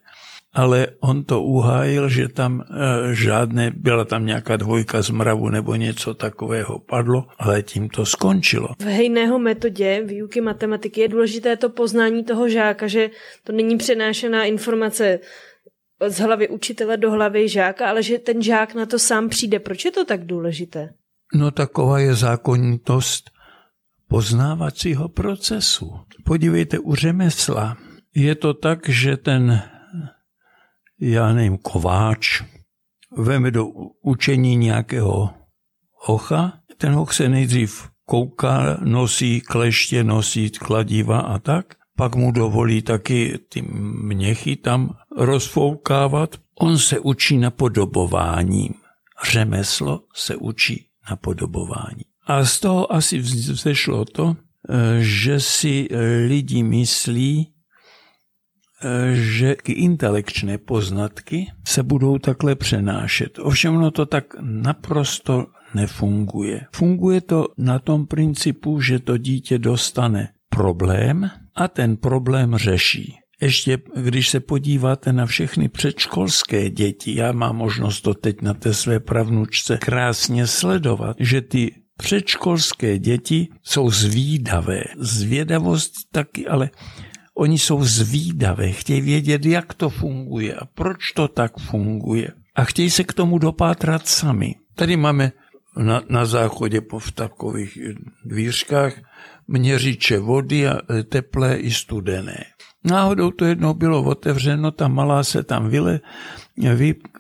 ale 0.56 0.86
on 1.00 1.24
to 1.24 1.42
uhájil, 1.42 2.08
že 2.08 2.28
tam 2.28 2.60
e, 2.60 3.14
žádné, 3.14 3.70
byla 3.76 4.04
tam 4.04 4.26
nějaká 4.26 4.56
dvojka 4.56 5.02
z 5.02 5.10
mravu 5.10 5.48
nebo 5.48 5.74
něco 5.74 6.14
takového 6.14 6.78
padlo, 6.78 7.26
ale 7.38 7.62
tím 7.62 7.88
to 7.88 8.06
skončilo. 8.06 8.68
V 8.78 8.84
hejného 8.84 9.38
metodě 9.38 10.02
výuky 10.04 10.40
matematiky 10.40 11.00
je 11.00 11.08
důležité 11.08 11.56
to 11.56 11.70
poznání 11.70 12.24
toho 12.24 12.48
žáka, 12.48 12.86
že 12.86 13.10
to 13.44 13.52
není 13.52 13.76
přenášená 13.76 14.44
informace 14.44 15.18
z 16.08 16.18
hlavy 16.18 16.48
učitele 16.48 16.96
do 16.96 17.10
hlavy 17.10 17.48
žáka, 17.48 17.88
ale 17.88 18.02
že 18.02 18.18
ten 18.18 18.42
žák 18.42 18.74
na 18.74 18.86
to 18.86 18.98
sám 18.98 19.28
přijde. 19.28 19.58
Proč 19.58 19.84
je 19.84 19.90
to 19.90 20.04
tak 20.04 20.26
důležité? 20.26 20.88
No 21.34 21.50
taková 21.50 21.98
je 21.98 22.14
zákonitost 22.14 23.30
poznávacího 24.08 25.08
procesu. 25.08 25.92
Podívejte, 26.24 26.78
u 26.78 26.94
řemesla 26.94 27.76
je 28.14 28.34
to 28.34 28.54
tak, 28.54 28.88
že 28.88 29.16
ten 29.16 29.62
já 31.00 31.32
nevím, 31.32 31.58
kováč, 31.58 32.42
veme 33.16 33.50
do 33.50 33.66
učení 34.02 34.56
nějakého 34.56 35.30
hocha, 35.92 36.52
ten 36.76 36.92
hoch 36.92 37.12
se 37.12 37.28
nejdřív 37.28 37.88
kouká, 38.04 38.78
nosí 38.84 39.40
kleště, 39.40 40.04
nosí 40.04 40.50
kladiva 40.50 41.18
a 41.18 41.38
tak. 41.38 41.74
Pak 41.96 42.14
mu 42.14 42.32
dovolí 42.32 42.82
taky 42.82 43.38
ty 43.48 43.62
měchy 44.02 44.56
tam 44.56 44.96
rozfoukávat. 45.16 46.36
On 46.60 46.78
se 46.78 46.98
učí 46.98 47.38
napodobováním. 47.38 48.74
Řemeslo 49.30 50.00
se 50.14 50.36
učí 50.36 50.86
napodobování. 51.10 52.04
A 52.26 52.44
z 52.44 52.60
toho 52.60 52.92
asi 52.92 53.18
vzešlo 53.18 54.04
to, 54.04 54.36
že 54.98 55.40
si 55.40 55.88
lidi 56.26 56.62
myslí, 56.62 57.52
že 59.12 59.56
i 59.64 59.72
intelekčné 59.72 60.58
poznatky 60.58 61.46
se 61.66 61.82
budou 61.82 62.18
takhle 62.18 62.54
přenášet. 62.54 63.38
Ovšem 63.38 63.76
ono 63.76 63.90
to 63.90 64.06
tak 64.06 64.24
naprosto 64.40 65.46
nefunguje. 65.74 66.66
Funguje 66.72 67.20
to 67.20 67.48
na 67.58 67.78
tom 67.78 68.06
principu, 68.06 68.80
že 68.80 68.98
to 68.98 69.18
dítě 69.18 69.58
dostane 69.58 70.28
problém 70.48 71.30
a 71.54 71.68
ten 71.68 71.96
problém 71.96 72.56
řeší. 72.56 73.14
Ještě 73.40 73.78
když 73.96 74.28
se 74.28 74.40
podíváte 74.40 75.12
na 75.12 75.26
všechny 75.26 75.68
předškolské 75.68 76.70
děti, 76.70 77.14
já 77.14 77.32
mám 77.32 77.56
možnost 77.56 78.00
to 78.00 78.14
teď 78.14 78.42
na 78.42 78.54
té 78.54 78.74
své 78.74 79.00
pravnučce 79.00 79.78
krásně 79.78 80.46
sledovat, 80.46 81.16
že 81.20 81.40
ty 81.40 81.74
předškolské 81.98 82.98
děti 82.98 83.48
jsou 83.62 83.90
zvídavé. 83.90 84.82
Zvědavost 84.98 85.92
taky, 86.12 86.46
ale 86.46 86.70
oni 87.38 87.58
jsou 87.58 87.84
zvídavé, 87.84 88.72
chtějí 88.72 89.00
vědět, 89.00 89.46
jak 89.46 89.74
to 89.74 89.90
funguje 89.90 90.54
a 90.54 90.64
proč 90.64 91.12
to 91.12 91.28
tak 91.28 91.52
funguje. 91.58 92.28
A 92.54 92.64
chtějí 92.64 92.90
se 92.90 93.04
k 93.04 93.12
tomu 93.12 93.38
dopátrat 93.38 94.08
sami. 94.08 94.54
Tady 94.74 94.96
máme 94.96 95.32
na, 95.76 96.02
na 96.08 96.26
záchodě 96.26 96.80
po 96.80 96.98
v 96.98 97.12
takových 97.12 97.78
dvířkách 98.24 98.94
měřiče 99.48 100.18
vody 100.18 100.68
a 100.68 100.78
e, 100.90 101.02
teplé 101.02 101.56
i 101.56 101.70
studené. 101.70 102.44
Náhodou 102.84 103.30
to 103.30 103.44
jednou 103.44 103.74
bylo 103.74 104.02
otevřeno, 104.02 104.70
ta 104.70 104.88
malá 104.88 105.24
se 105.24 105.42
tam 105.42 105.68
vyle, 105.68 106.00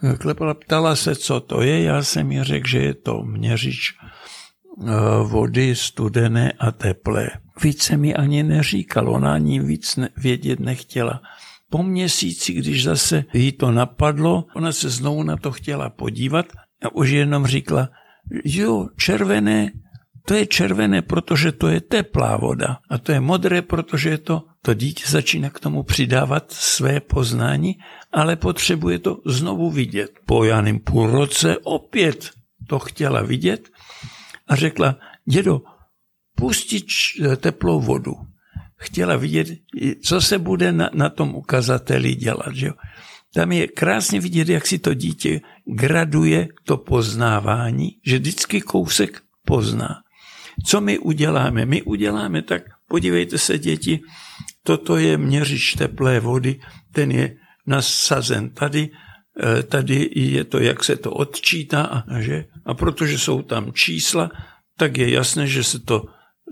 vyklepala, 0.02 0.54
ptala 0.54 0.96
se, 0.96 1.16
co 1.16 1.40
to 1.40 1.62
je, 1.62 1.82
já 1.82 2.02
jsem 2.02 2.32
jí 2.32 2.42
řekl, 2.42 2.68
že 2.68 2.78
je 2.78 2.94
to 2.94 3.22
měřič 3.22 3.92
e, 3.92 4.02
vody 5.22 5.74
studené 5.74 6.52
a 6.52 6.70
teplé. 6.70 7.28
Více 7.62 7.96
mi 7.96 8.14
ani 8.14 8.42
neříkal, 8.42 9.10
ona 9.10 9.34
ani 9.34 9.60
víc 9.60 9.98
vědět 10.16 10.60
nechtěla. 10.60 11.22
Po 11.70 11.82
měsíci, 11.82 12.52
když 12.52 12.84
zase 12.84 13.24
jí 13.34 13.52
to 13.52 13.70
napadlo, 13.70 14.44
ona 14.54 14.72
se 14.72 14.90
znovu 14.90 15.22
na 15.22 15.36
to 15.36 15.52
chtěla 15.52 15.90
podívat 15.90 16.46
a 16.82 16.94
už 16.94 17.10
jenom 17.10 17.46
říkala, 17.46 17.88
jo, 18.44 18.88
červené, 18.96 19.70
to 20.26 20.34
je 20.34 20.46
červené, 20.46 21.02
protože 21.02 21.52
to 21.52 21.68
je 21.68 21.80
teplá 21.80 22.36
voda. 22.36 22.78
A 22.90 22.98
to 22.98 23.12
je 23.12 23.20
modré, 23.20 23.62
protože 23.62 24.10
je 24.10 24.18
to, 24.18 24.42
to 24.62 24.74
dítě 24.74 25.04
začíná 25.06 25.50
k 25.50 25.60
tomu 25.60 25.82
přidávat 25.82 26.52
své 26.52 27.00
poznání, 27.00 27.78
ale 28.12 28.36
potřebuje 28.36 28.98
to 28.98 29.18
znovu 29.26 29.70
vidět. 29.70 30.10
Po 30.26 30.44
janým 30.44 30.80
půl 30.80 31.06
roce 31.06 31.58
opět 31.62 32.30
to 32.66 32.78
chtěla 32.78 33.22
vidět 33.22 33.68
a 34.48 34.56
řekla, 34.56 34.96
dědo, 35.24 35.62
pustit 36.36 36.86
teplou 37.36 37.80
vodu. 37.80 38.12
Chtěla 38.76 39.16
vidět, 39.16 39.48
co 40.02 40.20
se 40.20 40.38
bude 40.38 40.72
na, 40.72 40.90
na 40.92 41.08
tom 41.08 41.34
ukazateli 41.34 42.14
dělat. 42.14 42.54
Že 42.54 42.66
jo? 42.66 42.72
Tam 43.34 43.52
je 43.52 43.66
krásně 43.66 44.20
vidět, 44.20 44.48
jak 44.48 44.66
si 44.66 44.78
to 44.78 44.94
dítě 44.94 45.40
graduje 45.64 46.48
to 46.64 46.76
poznávání, 46.76 47.90
že 48.06 48.18
vždycky 48.18 48.60
kousek 48.60 49.22
pozná. 49.44 50.00
Co 50.64 50.80
my 50.80 50.98
uděláme? 50.98 51.66
My 51.66 51.82
uděláme 51.82 52.42
tak, 52.42 52.62
podívejte 52.88 53.38
se 53.38 53.58
děti, 53.58 54.00
toto 54.62 54.96
je 54.96 55.18
měřič 55.18 55.74
teplé 55.74 56.20
vody, 56.20 56.60
ten 56.92 57.10
je 57.10 57.36
nasazen 57.66 58.50
tady, 58.50 58.90
eh, 59.42 59.62
tady 59.62 60.10
je 60.14 60.44
to, 60.44 60.58
jak 60.58 60.84
se 60.84 60.96
to 60.96 61.10
odčítá, 61.10 61.82
a, 61.82 62.20
že? 62.20 62.44
a 62.64 62.74
protože 62.74 63.18
jsou 63.18 63.42
tam 63.42 63.72
čísla, 63.72 64.30
tak 64.78 64.96
je 64.96 65.10
jasné, 65.10 65.46
že 65.46 65.64
se 65.64 65.78
to 65.78 66.08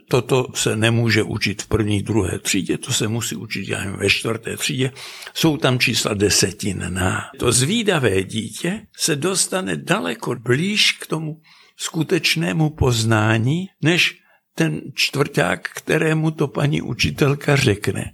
Toto 0.08 0.46
se 0.54 0.76
nemůže 0.76 1.22
učit 1.22 1.62
v 1.62 1.66
první, 1.66 2.02
druhé 2.02 2.38
třídě, 2.38 2.78
to 2.78 2.92
se 2.92 3.08
musí 3.08 3.36
učit 3.36 3.68
já 3.68 3.90
ve 3.90 4.10
čtvrté 4.10 4.56
třídě. 4.56 4.92
Jsou 5.34 5.56
tam 5.56 5.78
čísla 5.78 6.14
desetinná. 6.14 7.30
To 7.38 7.52
zvídavé 7.52 8.22
dítě 8.22 8.86
se 8.96 9.16
dostane 9.16 9.76
daleko 9.76 10.34
blíž 10.34 10.92
k 10.92 11.06
tomu 11.06 11.40
skutečnému 11.76 12.70
poznání, 12.70 13.66
než 13.82 14.18
ten 14.54 14.80
čtvrták, 14.94 15.70
kterému 15.74 16.30
to 16.30 16.48
paní 16.48 16.82
učitelka 16.82 17.56
řekne. 17.56 18.12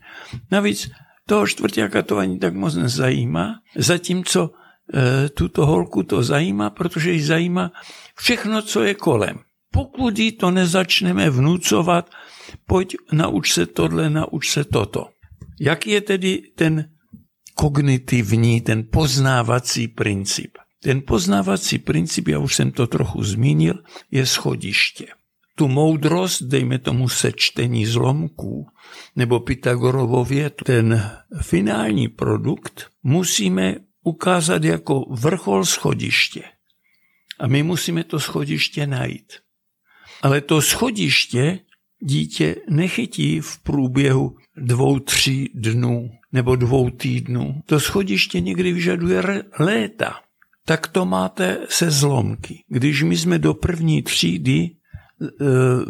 Navíc 0.51 0.91
toho 1.27 1.47
čtvrtáka 1.47 2.03
to 2.03 2.17
ani 2.17 2.39
tak 2.39 2.55
moc 2.55 2.75
nezajímá, 2.75 3.61
zatímco 3.77 4.51
e, 4.51 5.29
tuto 5.29 5.67
holku 5.67 6.03
to 6.03 6.23
zajímá, 6.23 6.71
protože 6.71 7.13
ji 7.13 7.23
zajímá 7.23 7.73
všechno, 8.17 8.63
co 8.63 8.83
je 8.83 8.95
kolem. 8.95 9.39
Pokud 9.73 10.19
jí 10.19 10.33
to 10.33 10.51
nezačneme 10.51 11.31
vnucovat, 11.31 12.11
pojď, 12.67 12.97
nauč 13.13 13.53
se 13.53 13.67
tohle, 13.67 14.11
nauč 14.11 14.51
se 14.51 14.65
toto. 14.65 15.07
Jak 15.61 15.87
je 15.87 16.01
tedy 16.01 16.43
ten 16.55 16.91
kognitivní, 17.55 18.61
ten 18.61 18.85
poznávací 18.93 19.89
princip? 19.89 20.59
Ten 20.83 21.03
poznávací 21.07 21.79
princip, 21.79 22.29
já 22.29 22.39
už 22.39 22.55
jsem 22.55 22.71
to 22.71 22.87
trochu 22.87 23.25
zmínil, 23.25 23.75
je 24.11 24.27
schodiště. 24.27 25.07
Tu 25.55 25.69
moudrost, 25.69 26.43
dejme 26.43 26.79
tomu 26.79 27.09
sečtení 27.09 27.87
zlomků, 27.87 28.67
nebo 29.17 29.41
Pythagorovo 29.41 30.25
větu, 30.25 30.65
ten 30.65 31.11
finální 31.41 32.09
produkt 32.09 32.91
musíme 33.03 33.77
ukázat 34.05 34.65
jako 34.65 35.05
vrchol 35.11 35.65
schodiště. 35.65 36.43
A 37.39 37.47
my 37.47 37.63
musíme 37.63 38.05
to 38.05 38.21
schodiště 38.21 38.87
najít. 38.87 39.33
Ale 40.23 40.41
to 40.41 40.63
schodiště 40.63 41.59
dítě 42.03 42.57
nechytí 42.71 43.41
v 43.41 43.59
průběhu 43.59 44.37
dvou, 44.57 44.99
tří 44.99 45.51
dnů 45.55 46.11
nebo 46.33 46.57
dvou 46.57 46.91
týdnů. 46.91 47.63
To 47.67 47.81
schodiště 47.81 48.41
někdy 48.41 48.73
vyžaduje 48.73 49.23
léta. 49.59 50.15
Tak 50.67 50.87
to 50.87 51.05
máte 51.07 51.59
se 51.69 51.91
zlomky. 51.91 52.65
Když 52.69 53.03
my 53.03 53.17
jsme 53.17 53.39
do 53.39 53.55
první 53.55 54.03
třídy 54.03 54.55
e, 54.61 54.71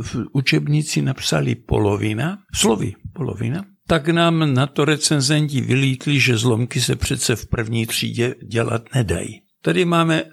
v 0.03 0.17
učebnici 0.33 1.03
napsali 1.03 1.55
polovina, 1.55 2.39
slovy 2.55 2.95
polovina, 3.13 3.65
tak 3.87 4.09
nám 4.09 4.55
na 4.55 4.67
to 4.67 4.85
recenzenti 4.85 5.61
vylítli, 5.61 6.21
že 6.21 6.37
zlomky 6.37 6.81
se 6.81 6.97
přece 6.97 7.37
v 7.37 7.47
první 7.47 7.87
třídě 7.87 8.35
dělat 8.47 8.83
nedají. 8.95 9.41
Tady 9.63 9.85
máme 9.85 10.25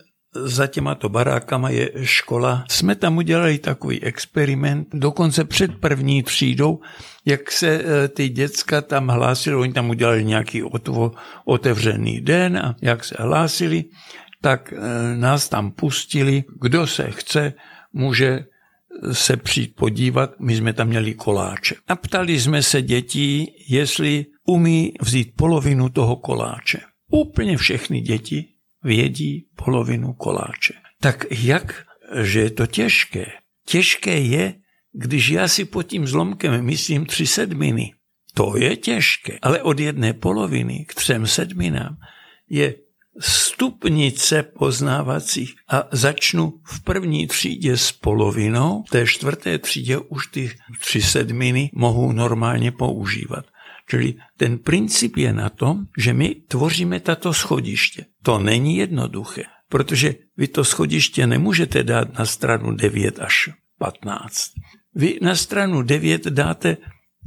za 0.43 0.67
těmato 0.67 1.09
barákama 1.09 1.69
je 1.69 1.91
škola. 2.01 2.63
Jsme 2.69 2.95
tam 2.95 3.17
udělali 3.17 3.57
takový 3.57 4.03
experiment, 4.03 4.87
dokonce 4.93 5.43
před 5.45 5.75
první 5.79 6.23
třídou, 6.23 6.79
jak 7.25 7.51
se 7.51 7.67
e, 7.67 8.07
ty 8.07 8.29
děcka 8.29 8.81
tam 8.81 9.07
hlásili, 9.07 9.55
oni 9.55 9.73
tam 9.73 9.89
udělali 9.89 10.25
nějaký 10.25 10.63
otvo, 10.63 11.11
otevřený 11.45 12.21
den 12.21 12.57
a 12.57 12.75
jak 12.81 13.03
se 13.03 13.15
hlásili, 13.19 13.85
tak 14.41 14.73
e, 14.73 14.77
nás 15.15 15.49
tam 15.49 15.71
pustili, 15.71 16.43
kdo 16.61 16.87
se 16.87 17.11
chce, 17.11 17.53
může 17.93 18.45
se 19.11 19.37
přijít 19.37 19.75
podívat, 19.75 20.39
my 20.39 20.55
jsme 20.55 20.73
tam 20.73 20.87
měli 20.87 21.13
koláče. 21.13 21.75
A 21.87 21.95
ptali 21.95 22.39
jsme 22.39 22.63
se 22.63 22.81
dětí, 22.81 23.47
jestli 23.69 24.25
umí 24.47 24.93
vzít 25.01 25.31
polovinu 25.35 25.89
toho 25.89 26.15
koláče. 26.15 26.79
Úplně 27.11 27.57
všechny 27.57 28.01
děti 28.01 28.56
vědí 28.87 29.45
polovinu 29.55 30.13
koláče. 30.13 30.73
Tak 31.01 31.25
jak, 31.31 31.85
že 32.21 32.39
je 32.39 32.49
to 32.49 32.67
těžké? 32.67 33.25
Těžké 33.67 34.19
je, 34.19 34.53
když 34.93 35.29
já 35.29 35.47
si 35.47 35.65
pod 35.65 35.83
tím 35.83 36.07
zlomkem 36.07 36.65
myslím 36.65 37.05
tři 37.05 37.27
sedminy. 37.27 37.93
To 38.33 38.57
je 38.57 38.75
těžké, 38.75 39.39
ale 39.41 39.61
od 39.61 39.79
jedné 39.79 40.13
poloviny 40.13 40.85
k 40.87 40.95
třem 40.95 41.27
sedminám 41.27 41.97
je 42.49 42.75
stupnice 43.19 44.43
poznávacích 44.43 45.55
a 45.69 45.83
začnu 45.91 46.53
v 46.63 46.83
první 46.83 47.27
třídě 47.27 47.77
s 47.77 47.91
polovinou, 47.91 48.83
v 48.87 48.89
té 48.89 49.07
čtvrté 49.07 49.57
třídě 49.57 49.97
už 49.97 50.27
ty 50.27 50.51
tři 50.79 51.01
sedminy 51.01 51.69
mohu 51.73 52.11
normálně 52.11 52.71
používat. 52.71 53.45
Čili 53.89 54.15
ten 54.37 54.59
princip 54.59 55.17
je 55.17 55.33
na 55.33 55.49
tom, 55.49 55.85
že 55.97 56.13
my 56.13 56.35
tvoříme 56.35 56.99
tato 56.99 57.33
schodiště. 57.33 58.05
To 58.23 58.39
není 58.39 58.77
jednoduché, 58.77 59.43
protože 59.69 60.15
vy 60.37 60.47
to 60.47 60.63
schodiště 60.63 61.27
nemůžete 61.27 61.83
dát 61.83 62.19
na 62.19 62.25
stranu 62.25 62.71
9 62.71 63.19
až 63.19 63.49
15. 63.79 64.51
Vy 64.95 65.19
na 65.21 65.35
stranu 65.35 65.81
9 65.81 66.27
dáte 66.27 66.77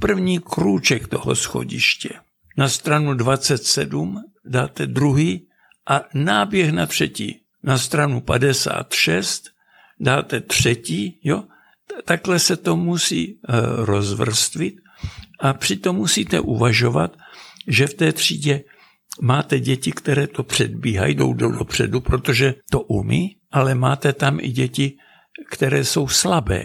první 0.00 0.38
krůček 0.38 1.08
toho 1.08 1.34
schodiště. 1.34 2.10
Na 2.56 2.68
stranu 2.68 3.14
27 3.14 4.22
dáte 4.44 4.86
druhý 4.86 5.48
a 5.88 6.00
náběh 6.14 6.72
na 6.72 6.86
třetí. 6.86 7.40
Na 7.62 7.78
stranu 7.78 8.20
56 8.20 9.44
dáte 10.00 10.40
třetí, 10.40 11.20
jo, 11.24 11.44
takhle 12.04 12.38
se 12.38 12.56
to 12.56 12.76
musí 12.76 13.40
eh, 13.48 13.52
rozvrstvit 13.76 14.74
a 15.40 15.52
přitom 15.52 15.96
musíte 15.96 16.40
uvažovat, 16.40 17.16
že 17.66 17.86
v 17.86 17.94
té 17.94 18.12
třídě 18.12 18.64
máte 19.20 19.60
děti, 19.60 19.92
které 19.92 20.26
to 20.26 20.42
předbíhají, 20.42 21.14
jdou 21.14 21.32
dopředu, 21.32 22.00
protože 22.00 22.54
to 22.70 22.80
umí, 22.80 23.36
ale 23.50 23.74
máte 23.74 24.12
tam 24.12 24.38
i 24.40 24.48
děti, 24.48 24.96
které 25.50 25.84
jsou 25.84 26.08
slabé. 26.08 26.64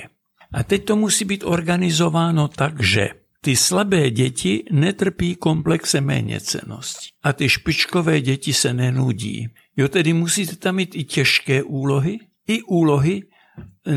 A 0.54 0.64
teď 0.64 0.86
to 0.86 0.96
musí 0.96 1.26
být 1.26 1.44
organizováno 1.44 2.48
tak, 2.48 2.84
že 2.84 3.10
ty 3.42 3.56
slabé 3.56 4.10
děti 4.10 4.64
netrpí 4.72 5.36
komplexe 5.36 6.02
méněcenosti 6.02 7.10
a 7.24 7.34
ty 7.34 7.50
špičkové 7.50 8.22
děti 8.22 8.54
se 8.54 8.74
nenudí. 8.74 9.48
Jo, 9.78 9.88
tedy 9.88 10.14
musíte 10.14 10.56
tam 10.56 10.76
mít 10.76 10.96
i 10.96 11.04
těžké 11.04 11.64
úlohy, 11.64 12.20
i 12.48 12.62
úlohy, 12.62 13.24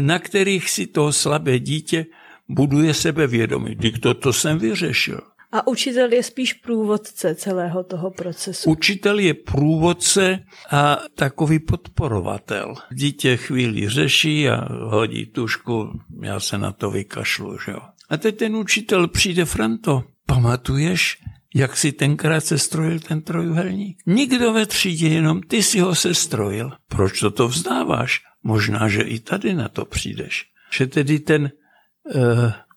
na 0.01 0.19
kterých 0.19 0.71
si 0.71 0.87
to 0.87 1.13
slabé 1.13 1.59
dítě 1.59 2.07
buduje 2.49 2.95
sebevědomí. 2.95 3.75
Dík 3.75 3.99
to, 3.99 4.15
to 4.15 4.33
jsem 4.33 4.59
vyřešil. 4.59 5.21
A 5.53 5.67
učitel 5.67 6.13
je 6.13 6.23
spíš 6.23 6.53
průvodce 6.53 7.35
celého 7.35 7.85
toho 7.85 8.11
procesu. 8.11 8.71
Učitel 8.71 9.19
je 9.19 9.35
průvodce 9.35 10.39
a 10.71 10.99
takový 11.15 11.59
podporovatel. 11.59 12.75
Dítě 12.93 13.37
chvíli 13.37 13.89
řeší 13.89 14.49
a 14.49 14.73
hodí 14.73 15.27
tušku, 15.27 16.01
já 16.23 16.41
se 16.41 16.59
na 16.59 16.73
to 16.73 16.91
vykašlu, 16.91 17.59
že 17.65 17.73
jo. 17.73 17.81
A 18.11 18.17
teď 18.17 18.37
ten 18.37 18.57
učitel 18.57 19.09
přijde, 19.09 19.45
Franto, 19.45 20.05
pamatuješ, 20.27 21.19
jak 21.55 21.77
si 21.77 21.93
tenkrát 21.93 22.45
se 22.45 22.59
strojil 22.59 23.01
ten 23.01 23.23
trojuhelník? 23.23 23.99
Nikdo 24.07 24.53
ve 24.53 24.67
třídě, 24.67 25.09
jenom 25.09 25.43
ty 25.43 25.63
si 25.63 25.81
ho 25.81 25.95
sestrojil. 25.95 26.73
Proč 26.89 27.21
to 27.21 27.31
to 27.31 27.49
vzdáváš? 27.49 28.21
Možná, 28.43 28.89
že 28.89 29.03
i 29.03 29.19
tady 29.19 29.55
na 29.55 29.69
to 29.69 29.85
přijdeš. 29.85 30.45
Že 30.73 30.87
tedy 30.87 31.19
ten 31.19 31.51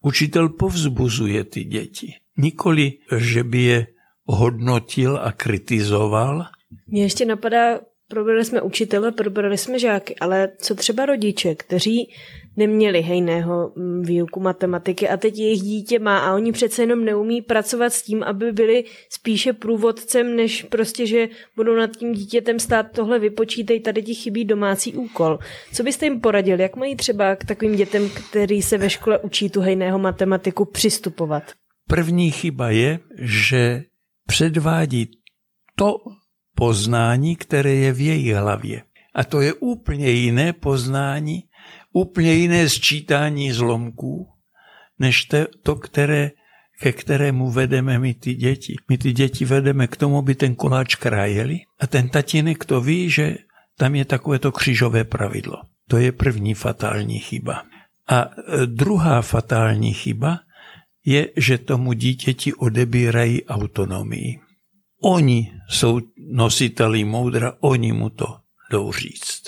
učitel 0.01 0.49
povzbuzuje 0.49 1.43
ty 1.43 1.63
děti. 1.63 2.13
Nikoli, 2.37 2.93
že 3.17 3.43
by 3.43 3.61
je 3.61 3.87
hodnotil 4.25 5.19
a 5.23 5.31
kritizoval. 5.31 6.45
Mně 6.87 7.03
ještě 7.03 7.25
napadá, 7.25 7.79
probrali 8.11 8.45
jsme 8.45 8.61
učitele, 8.61 9.11
probrali 9.11 9.57
jsme 9.57 9.79
žáky, 9.79 10.15
ale 10.15 10.49
co 10.57 10.75
třeba 10.75 11.05
rodiče, 11.05 11.55
kteří 11.55 12.13
neměli 12.57 13.01
hejného 13.01 13.71
mm, 13.75 14.01
výuku 14.01 14.39
matematiky 14.39 15.09
a 15.09 15.17
teď 15.17 15.37
jejich 15.37 15.61
dítě 15.61 15.99
má 15.99 16.19
a 16.19 16.33
oni 16.33 16.51
přece 16.51 16.81
jenom 16.81 17.05
neumí 17.05 17.41
pracovat 17.41 17.93
s 17.93 18.01
tím, 18.01 18.23
aby 18.23 18.51
byli 18.51 18.83
spíše 19.09 19.53
průvodcem, 19.53 20.35
než 20.35 20.63
prostě, 20.63 21.05
že 21.05 21.29
budou 21.55 21.75
nad 21.75 21.91
tím 21.97 22.13
dítětem 22.13 22.59
stát 22.59 22.85
tohle 22.91 23.19
vypočítej, 23.19 23.79
tady 23.79 24.03
ti 24.03 24.13
chybí 24.13 24.45
domácí 24.45 24.93
úkol. 24.93 25.39
Co 25.73 25.83
byste 25.83 26.05
jim 26.05 26.21
poradil, 26.21 26.59
jak 26.59 26.75
mají 26.75 26.95
třeba 26.95 27.35
k 27.35 27.45
takovým 27.45 27.75
dětem, 27.75 28.09
který 28.09 28.61
se 28.61 28.77
ve 28.77 28.89
škole 28.89 29.19
učí 29.19 29.49
tu 29.49 29.61
hejného 29.61 29.99
matematiku, 29.99 30.65
přistupovat? 30.65 31.43
První 31.89 32.31
chyba 32.31 32.69
je, 32.69 32.99
že 33.19 33.83
předvádí 34.27 35.11
to 35.75 35.95
poznání, 36.55 37.35
které 37.35 37.73
je 37.73 37.93
v 37.93 37.99
její 37.99 38.33
hlavě. 38.33 38.81
A 39.15 39.23
to 39.23 39.41
je 39.41 39.53
úplně 39.53 40.09
jiné 40.09 40.53
poznání, 40.53 41.43
úplně 41.93 42.33
jiné 42.33 42.69
sčítání 42.69 43.51
zlomků, 43.51 44.27
než 44.99 45.27
to, 45.63 45.75
které, 45.75 46.31
ke 46.81 46.91
kterému 46.91 47.51
vedeme 47.51 47.99
my 47.99 48.13
ty 48.13 48.33
děti. 48.33 48.75
My 48.89 48.97
ty 48.97 49.13
děti 49.13 49.45
vedeme 49.45 49.87
k 49.87 49.97
tomu, 49.97 50.17
aby 50.17 50.35
ten 50.35 50.55
koláč 50.55 50.95
krájeli 50.95 51.59
a 51.79 51.87
ten 51.87 52.09
tatínek 52.09 52.65
to 52.65 52.81
ví, 52.81 53.09
že 53.09 53.35
tam 53.77 53.95
je 53.95 54.05
takové 54.05 54.39
to 54.39 54.51
křižové 54.51 55.03
pravidlo. 55.03 55.57
To 55.87 55.97
je 55.97 56.11
první 56.11 56.53
fatální 56.53 57.19
chyba. 57.19 57.63
A 58.07 58.21
e, 58.23 58.65
druhá 58.65 59.21
fatální 59.21 59.93
chyba 59.93 60.39
je, 61.05 61.27
že 61.37 61.57
tomu 61.57 61.93
dítěti 61.93 62.53
odebírají 62.53 63.45
autonomii. 63.45 64.39
Oni 65.03 65.51
jsou 65.69 65.99
nositeli 66.31 67.03
moudra, 67.03 67.53
oni 67.59 67.91
mu 67.91 68.09
to 68.09 68.37
jdou 68.71 68.91
říct. 68.91 69.41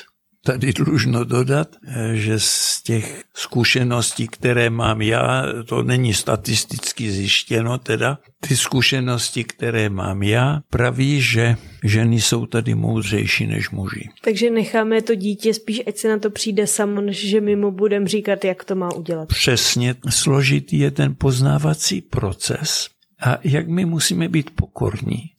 Tady 0.45 0.73
dlužno 0.73 1.23
dodat, 1.23 1.75
že 2.13 2.39
z 2.39 2.81
těch 2.83 3.23
zkušeností, 3.35 4.27
které 4.27 4.69
mám 4.69 5.01
já, 5.01 5.45
to 5.65 5.83
není 5.83 6.13
statisticky 6.13 7.11
zjištěno 7.11 7.77
teda, 7.77 8.19
ty 8.39 8.57
zkušenosti, 8.57 9.43
které 9.43 9.89
mám 9.89 10.23
já, 10.23 10.61
praví, 10.69 11.21
že 11.21 11.55
ženy 11.83 12.21
jsou 12.21 12.45
tady 12.45 12.75
moudřejší 12.75 13.47
než 13.47 13.69
muži. 13.69 14.09
Takže 14.23 14.49
necháme 14.49 15.01
to 15.01 15.15
dítě 15.15 15.53
spíš, 15.53 15.81
ať 15.87 15.97
se 15.97 16.09
na 16.09 16.19
to 16.19 16.29
přijde 16.29 16.67
samo, 16.67 17.01
než 17.01 17.29
že 17.29 17.41
my 17.41 17.55
mu 17.55 17.71
budeme 17.71 18.07
říkat, 18.07 18.45
jak 18.45 18.63
to 18.63 18.75
má 18.75 18.93
udělat. 18.93 19.27
Přesně, 19.27 19.95
složitý 20.09 20.79
je 20.79 20.91
ten 20.91 21.15
poznávací 21.15 22.01
proces 22.01 22.89
a 23.21 23.37
jak 23.43 23.67
my 23.67 23.85
musíme 23.85 24.27
být 24.27 24.49
pokorní 24.55 25.29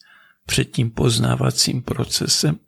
před 0.47 0.65
tím 0.65 0.91
poznávacím 0.91 1.83
procesem, 1.83 2.59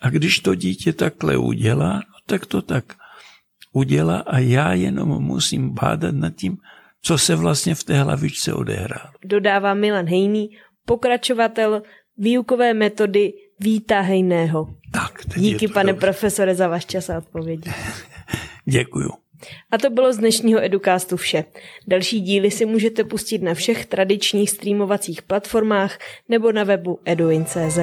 a 0.00 0.10
když 0.10 0.38
to 0.40 0.54
dítě 0.54 0.92
takhle 0.92 1.36
udělá, 1.36 1.94
no 1.94 2.18
tak 2.26 2.46
to 2.46 2.62
tak 2.62 2.84
udělá 3.72 4.18
a 4.18 4.38
já 4.38 4.72
jenom 4.72 5.08
musím 5.08 5.70
bádat 5.74 6.14
nad 6.14 6.30
tím, 6.34 6.56
co 7.02 7.18
se 7.18 7.36
vlastně 7.36 7.74
v 7.74 7.84
té 7.84 8.02
hlavičce 8.02 8.52
odehrálo. 8.54 9.10
Dodává 9.24 9.74
Milan 9.74 10.06
Hejný, 10.06 10.50
pokračovatel 10.86 11.82
výukové 12.18 12.74
metody 12.74 13.32
Víta 13.60 14.00
Hejného. 14.00 14.74
Tak, 14.92 15.12
Díky, 15.36 15.68
pane 15.68 15.92
dobře. 15.92 16.00
profesore, 16.06 16.54
za 16.54 16.68
váš 16.68 16.86
čas 16.86 17.10
a 17.10 17.18
odpovědi. 17.18 17.70
Děkuju. 18.64 19.10
A 19.70 19.78
to 19.78 19.90
bylo 19.90 20.12
z 20.12 20.18
dnešního 20.18 20.64
Educastu 20.64 21.16
vše. 21.16 21.44
Další 21.86 22.20
díly 22.20 22.50
si 22.50 22.66
můžete 22.66 23.04
pustit 23.04 23.42
na 23.42 23.54
všech 23.54 23.86
tradičních 23.86 24.50
streamovacích 24.50 25.22
platformách 25.22 25.98
nebo 26.28 26.52
na 26.52 26.64
webu 26.64 26.98
eduin.cz. 27.04 27.78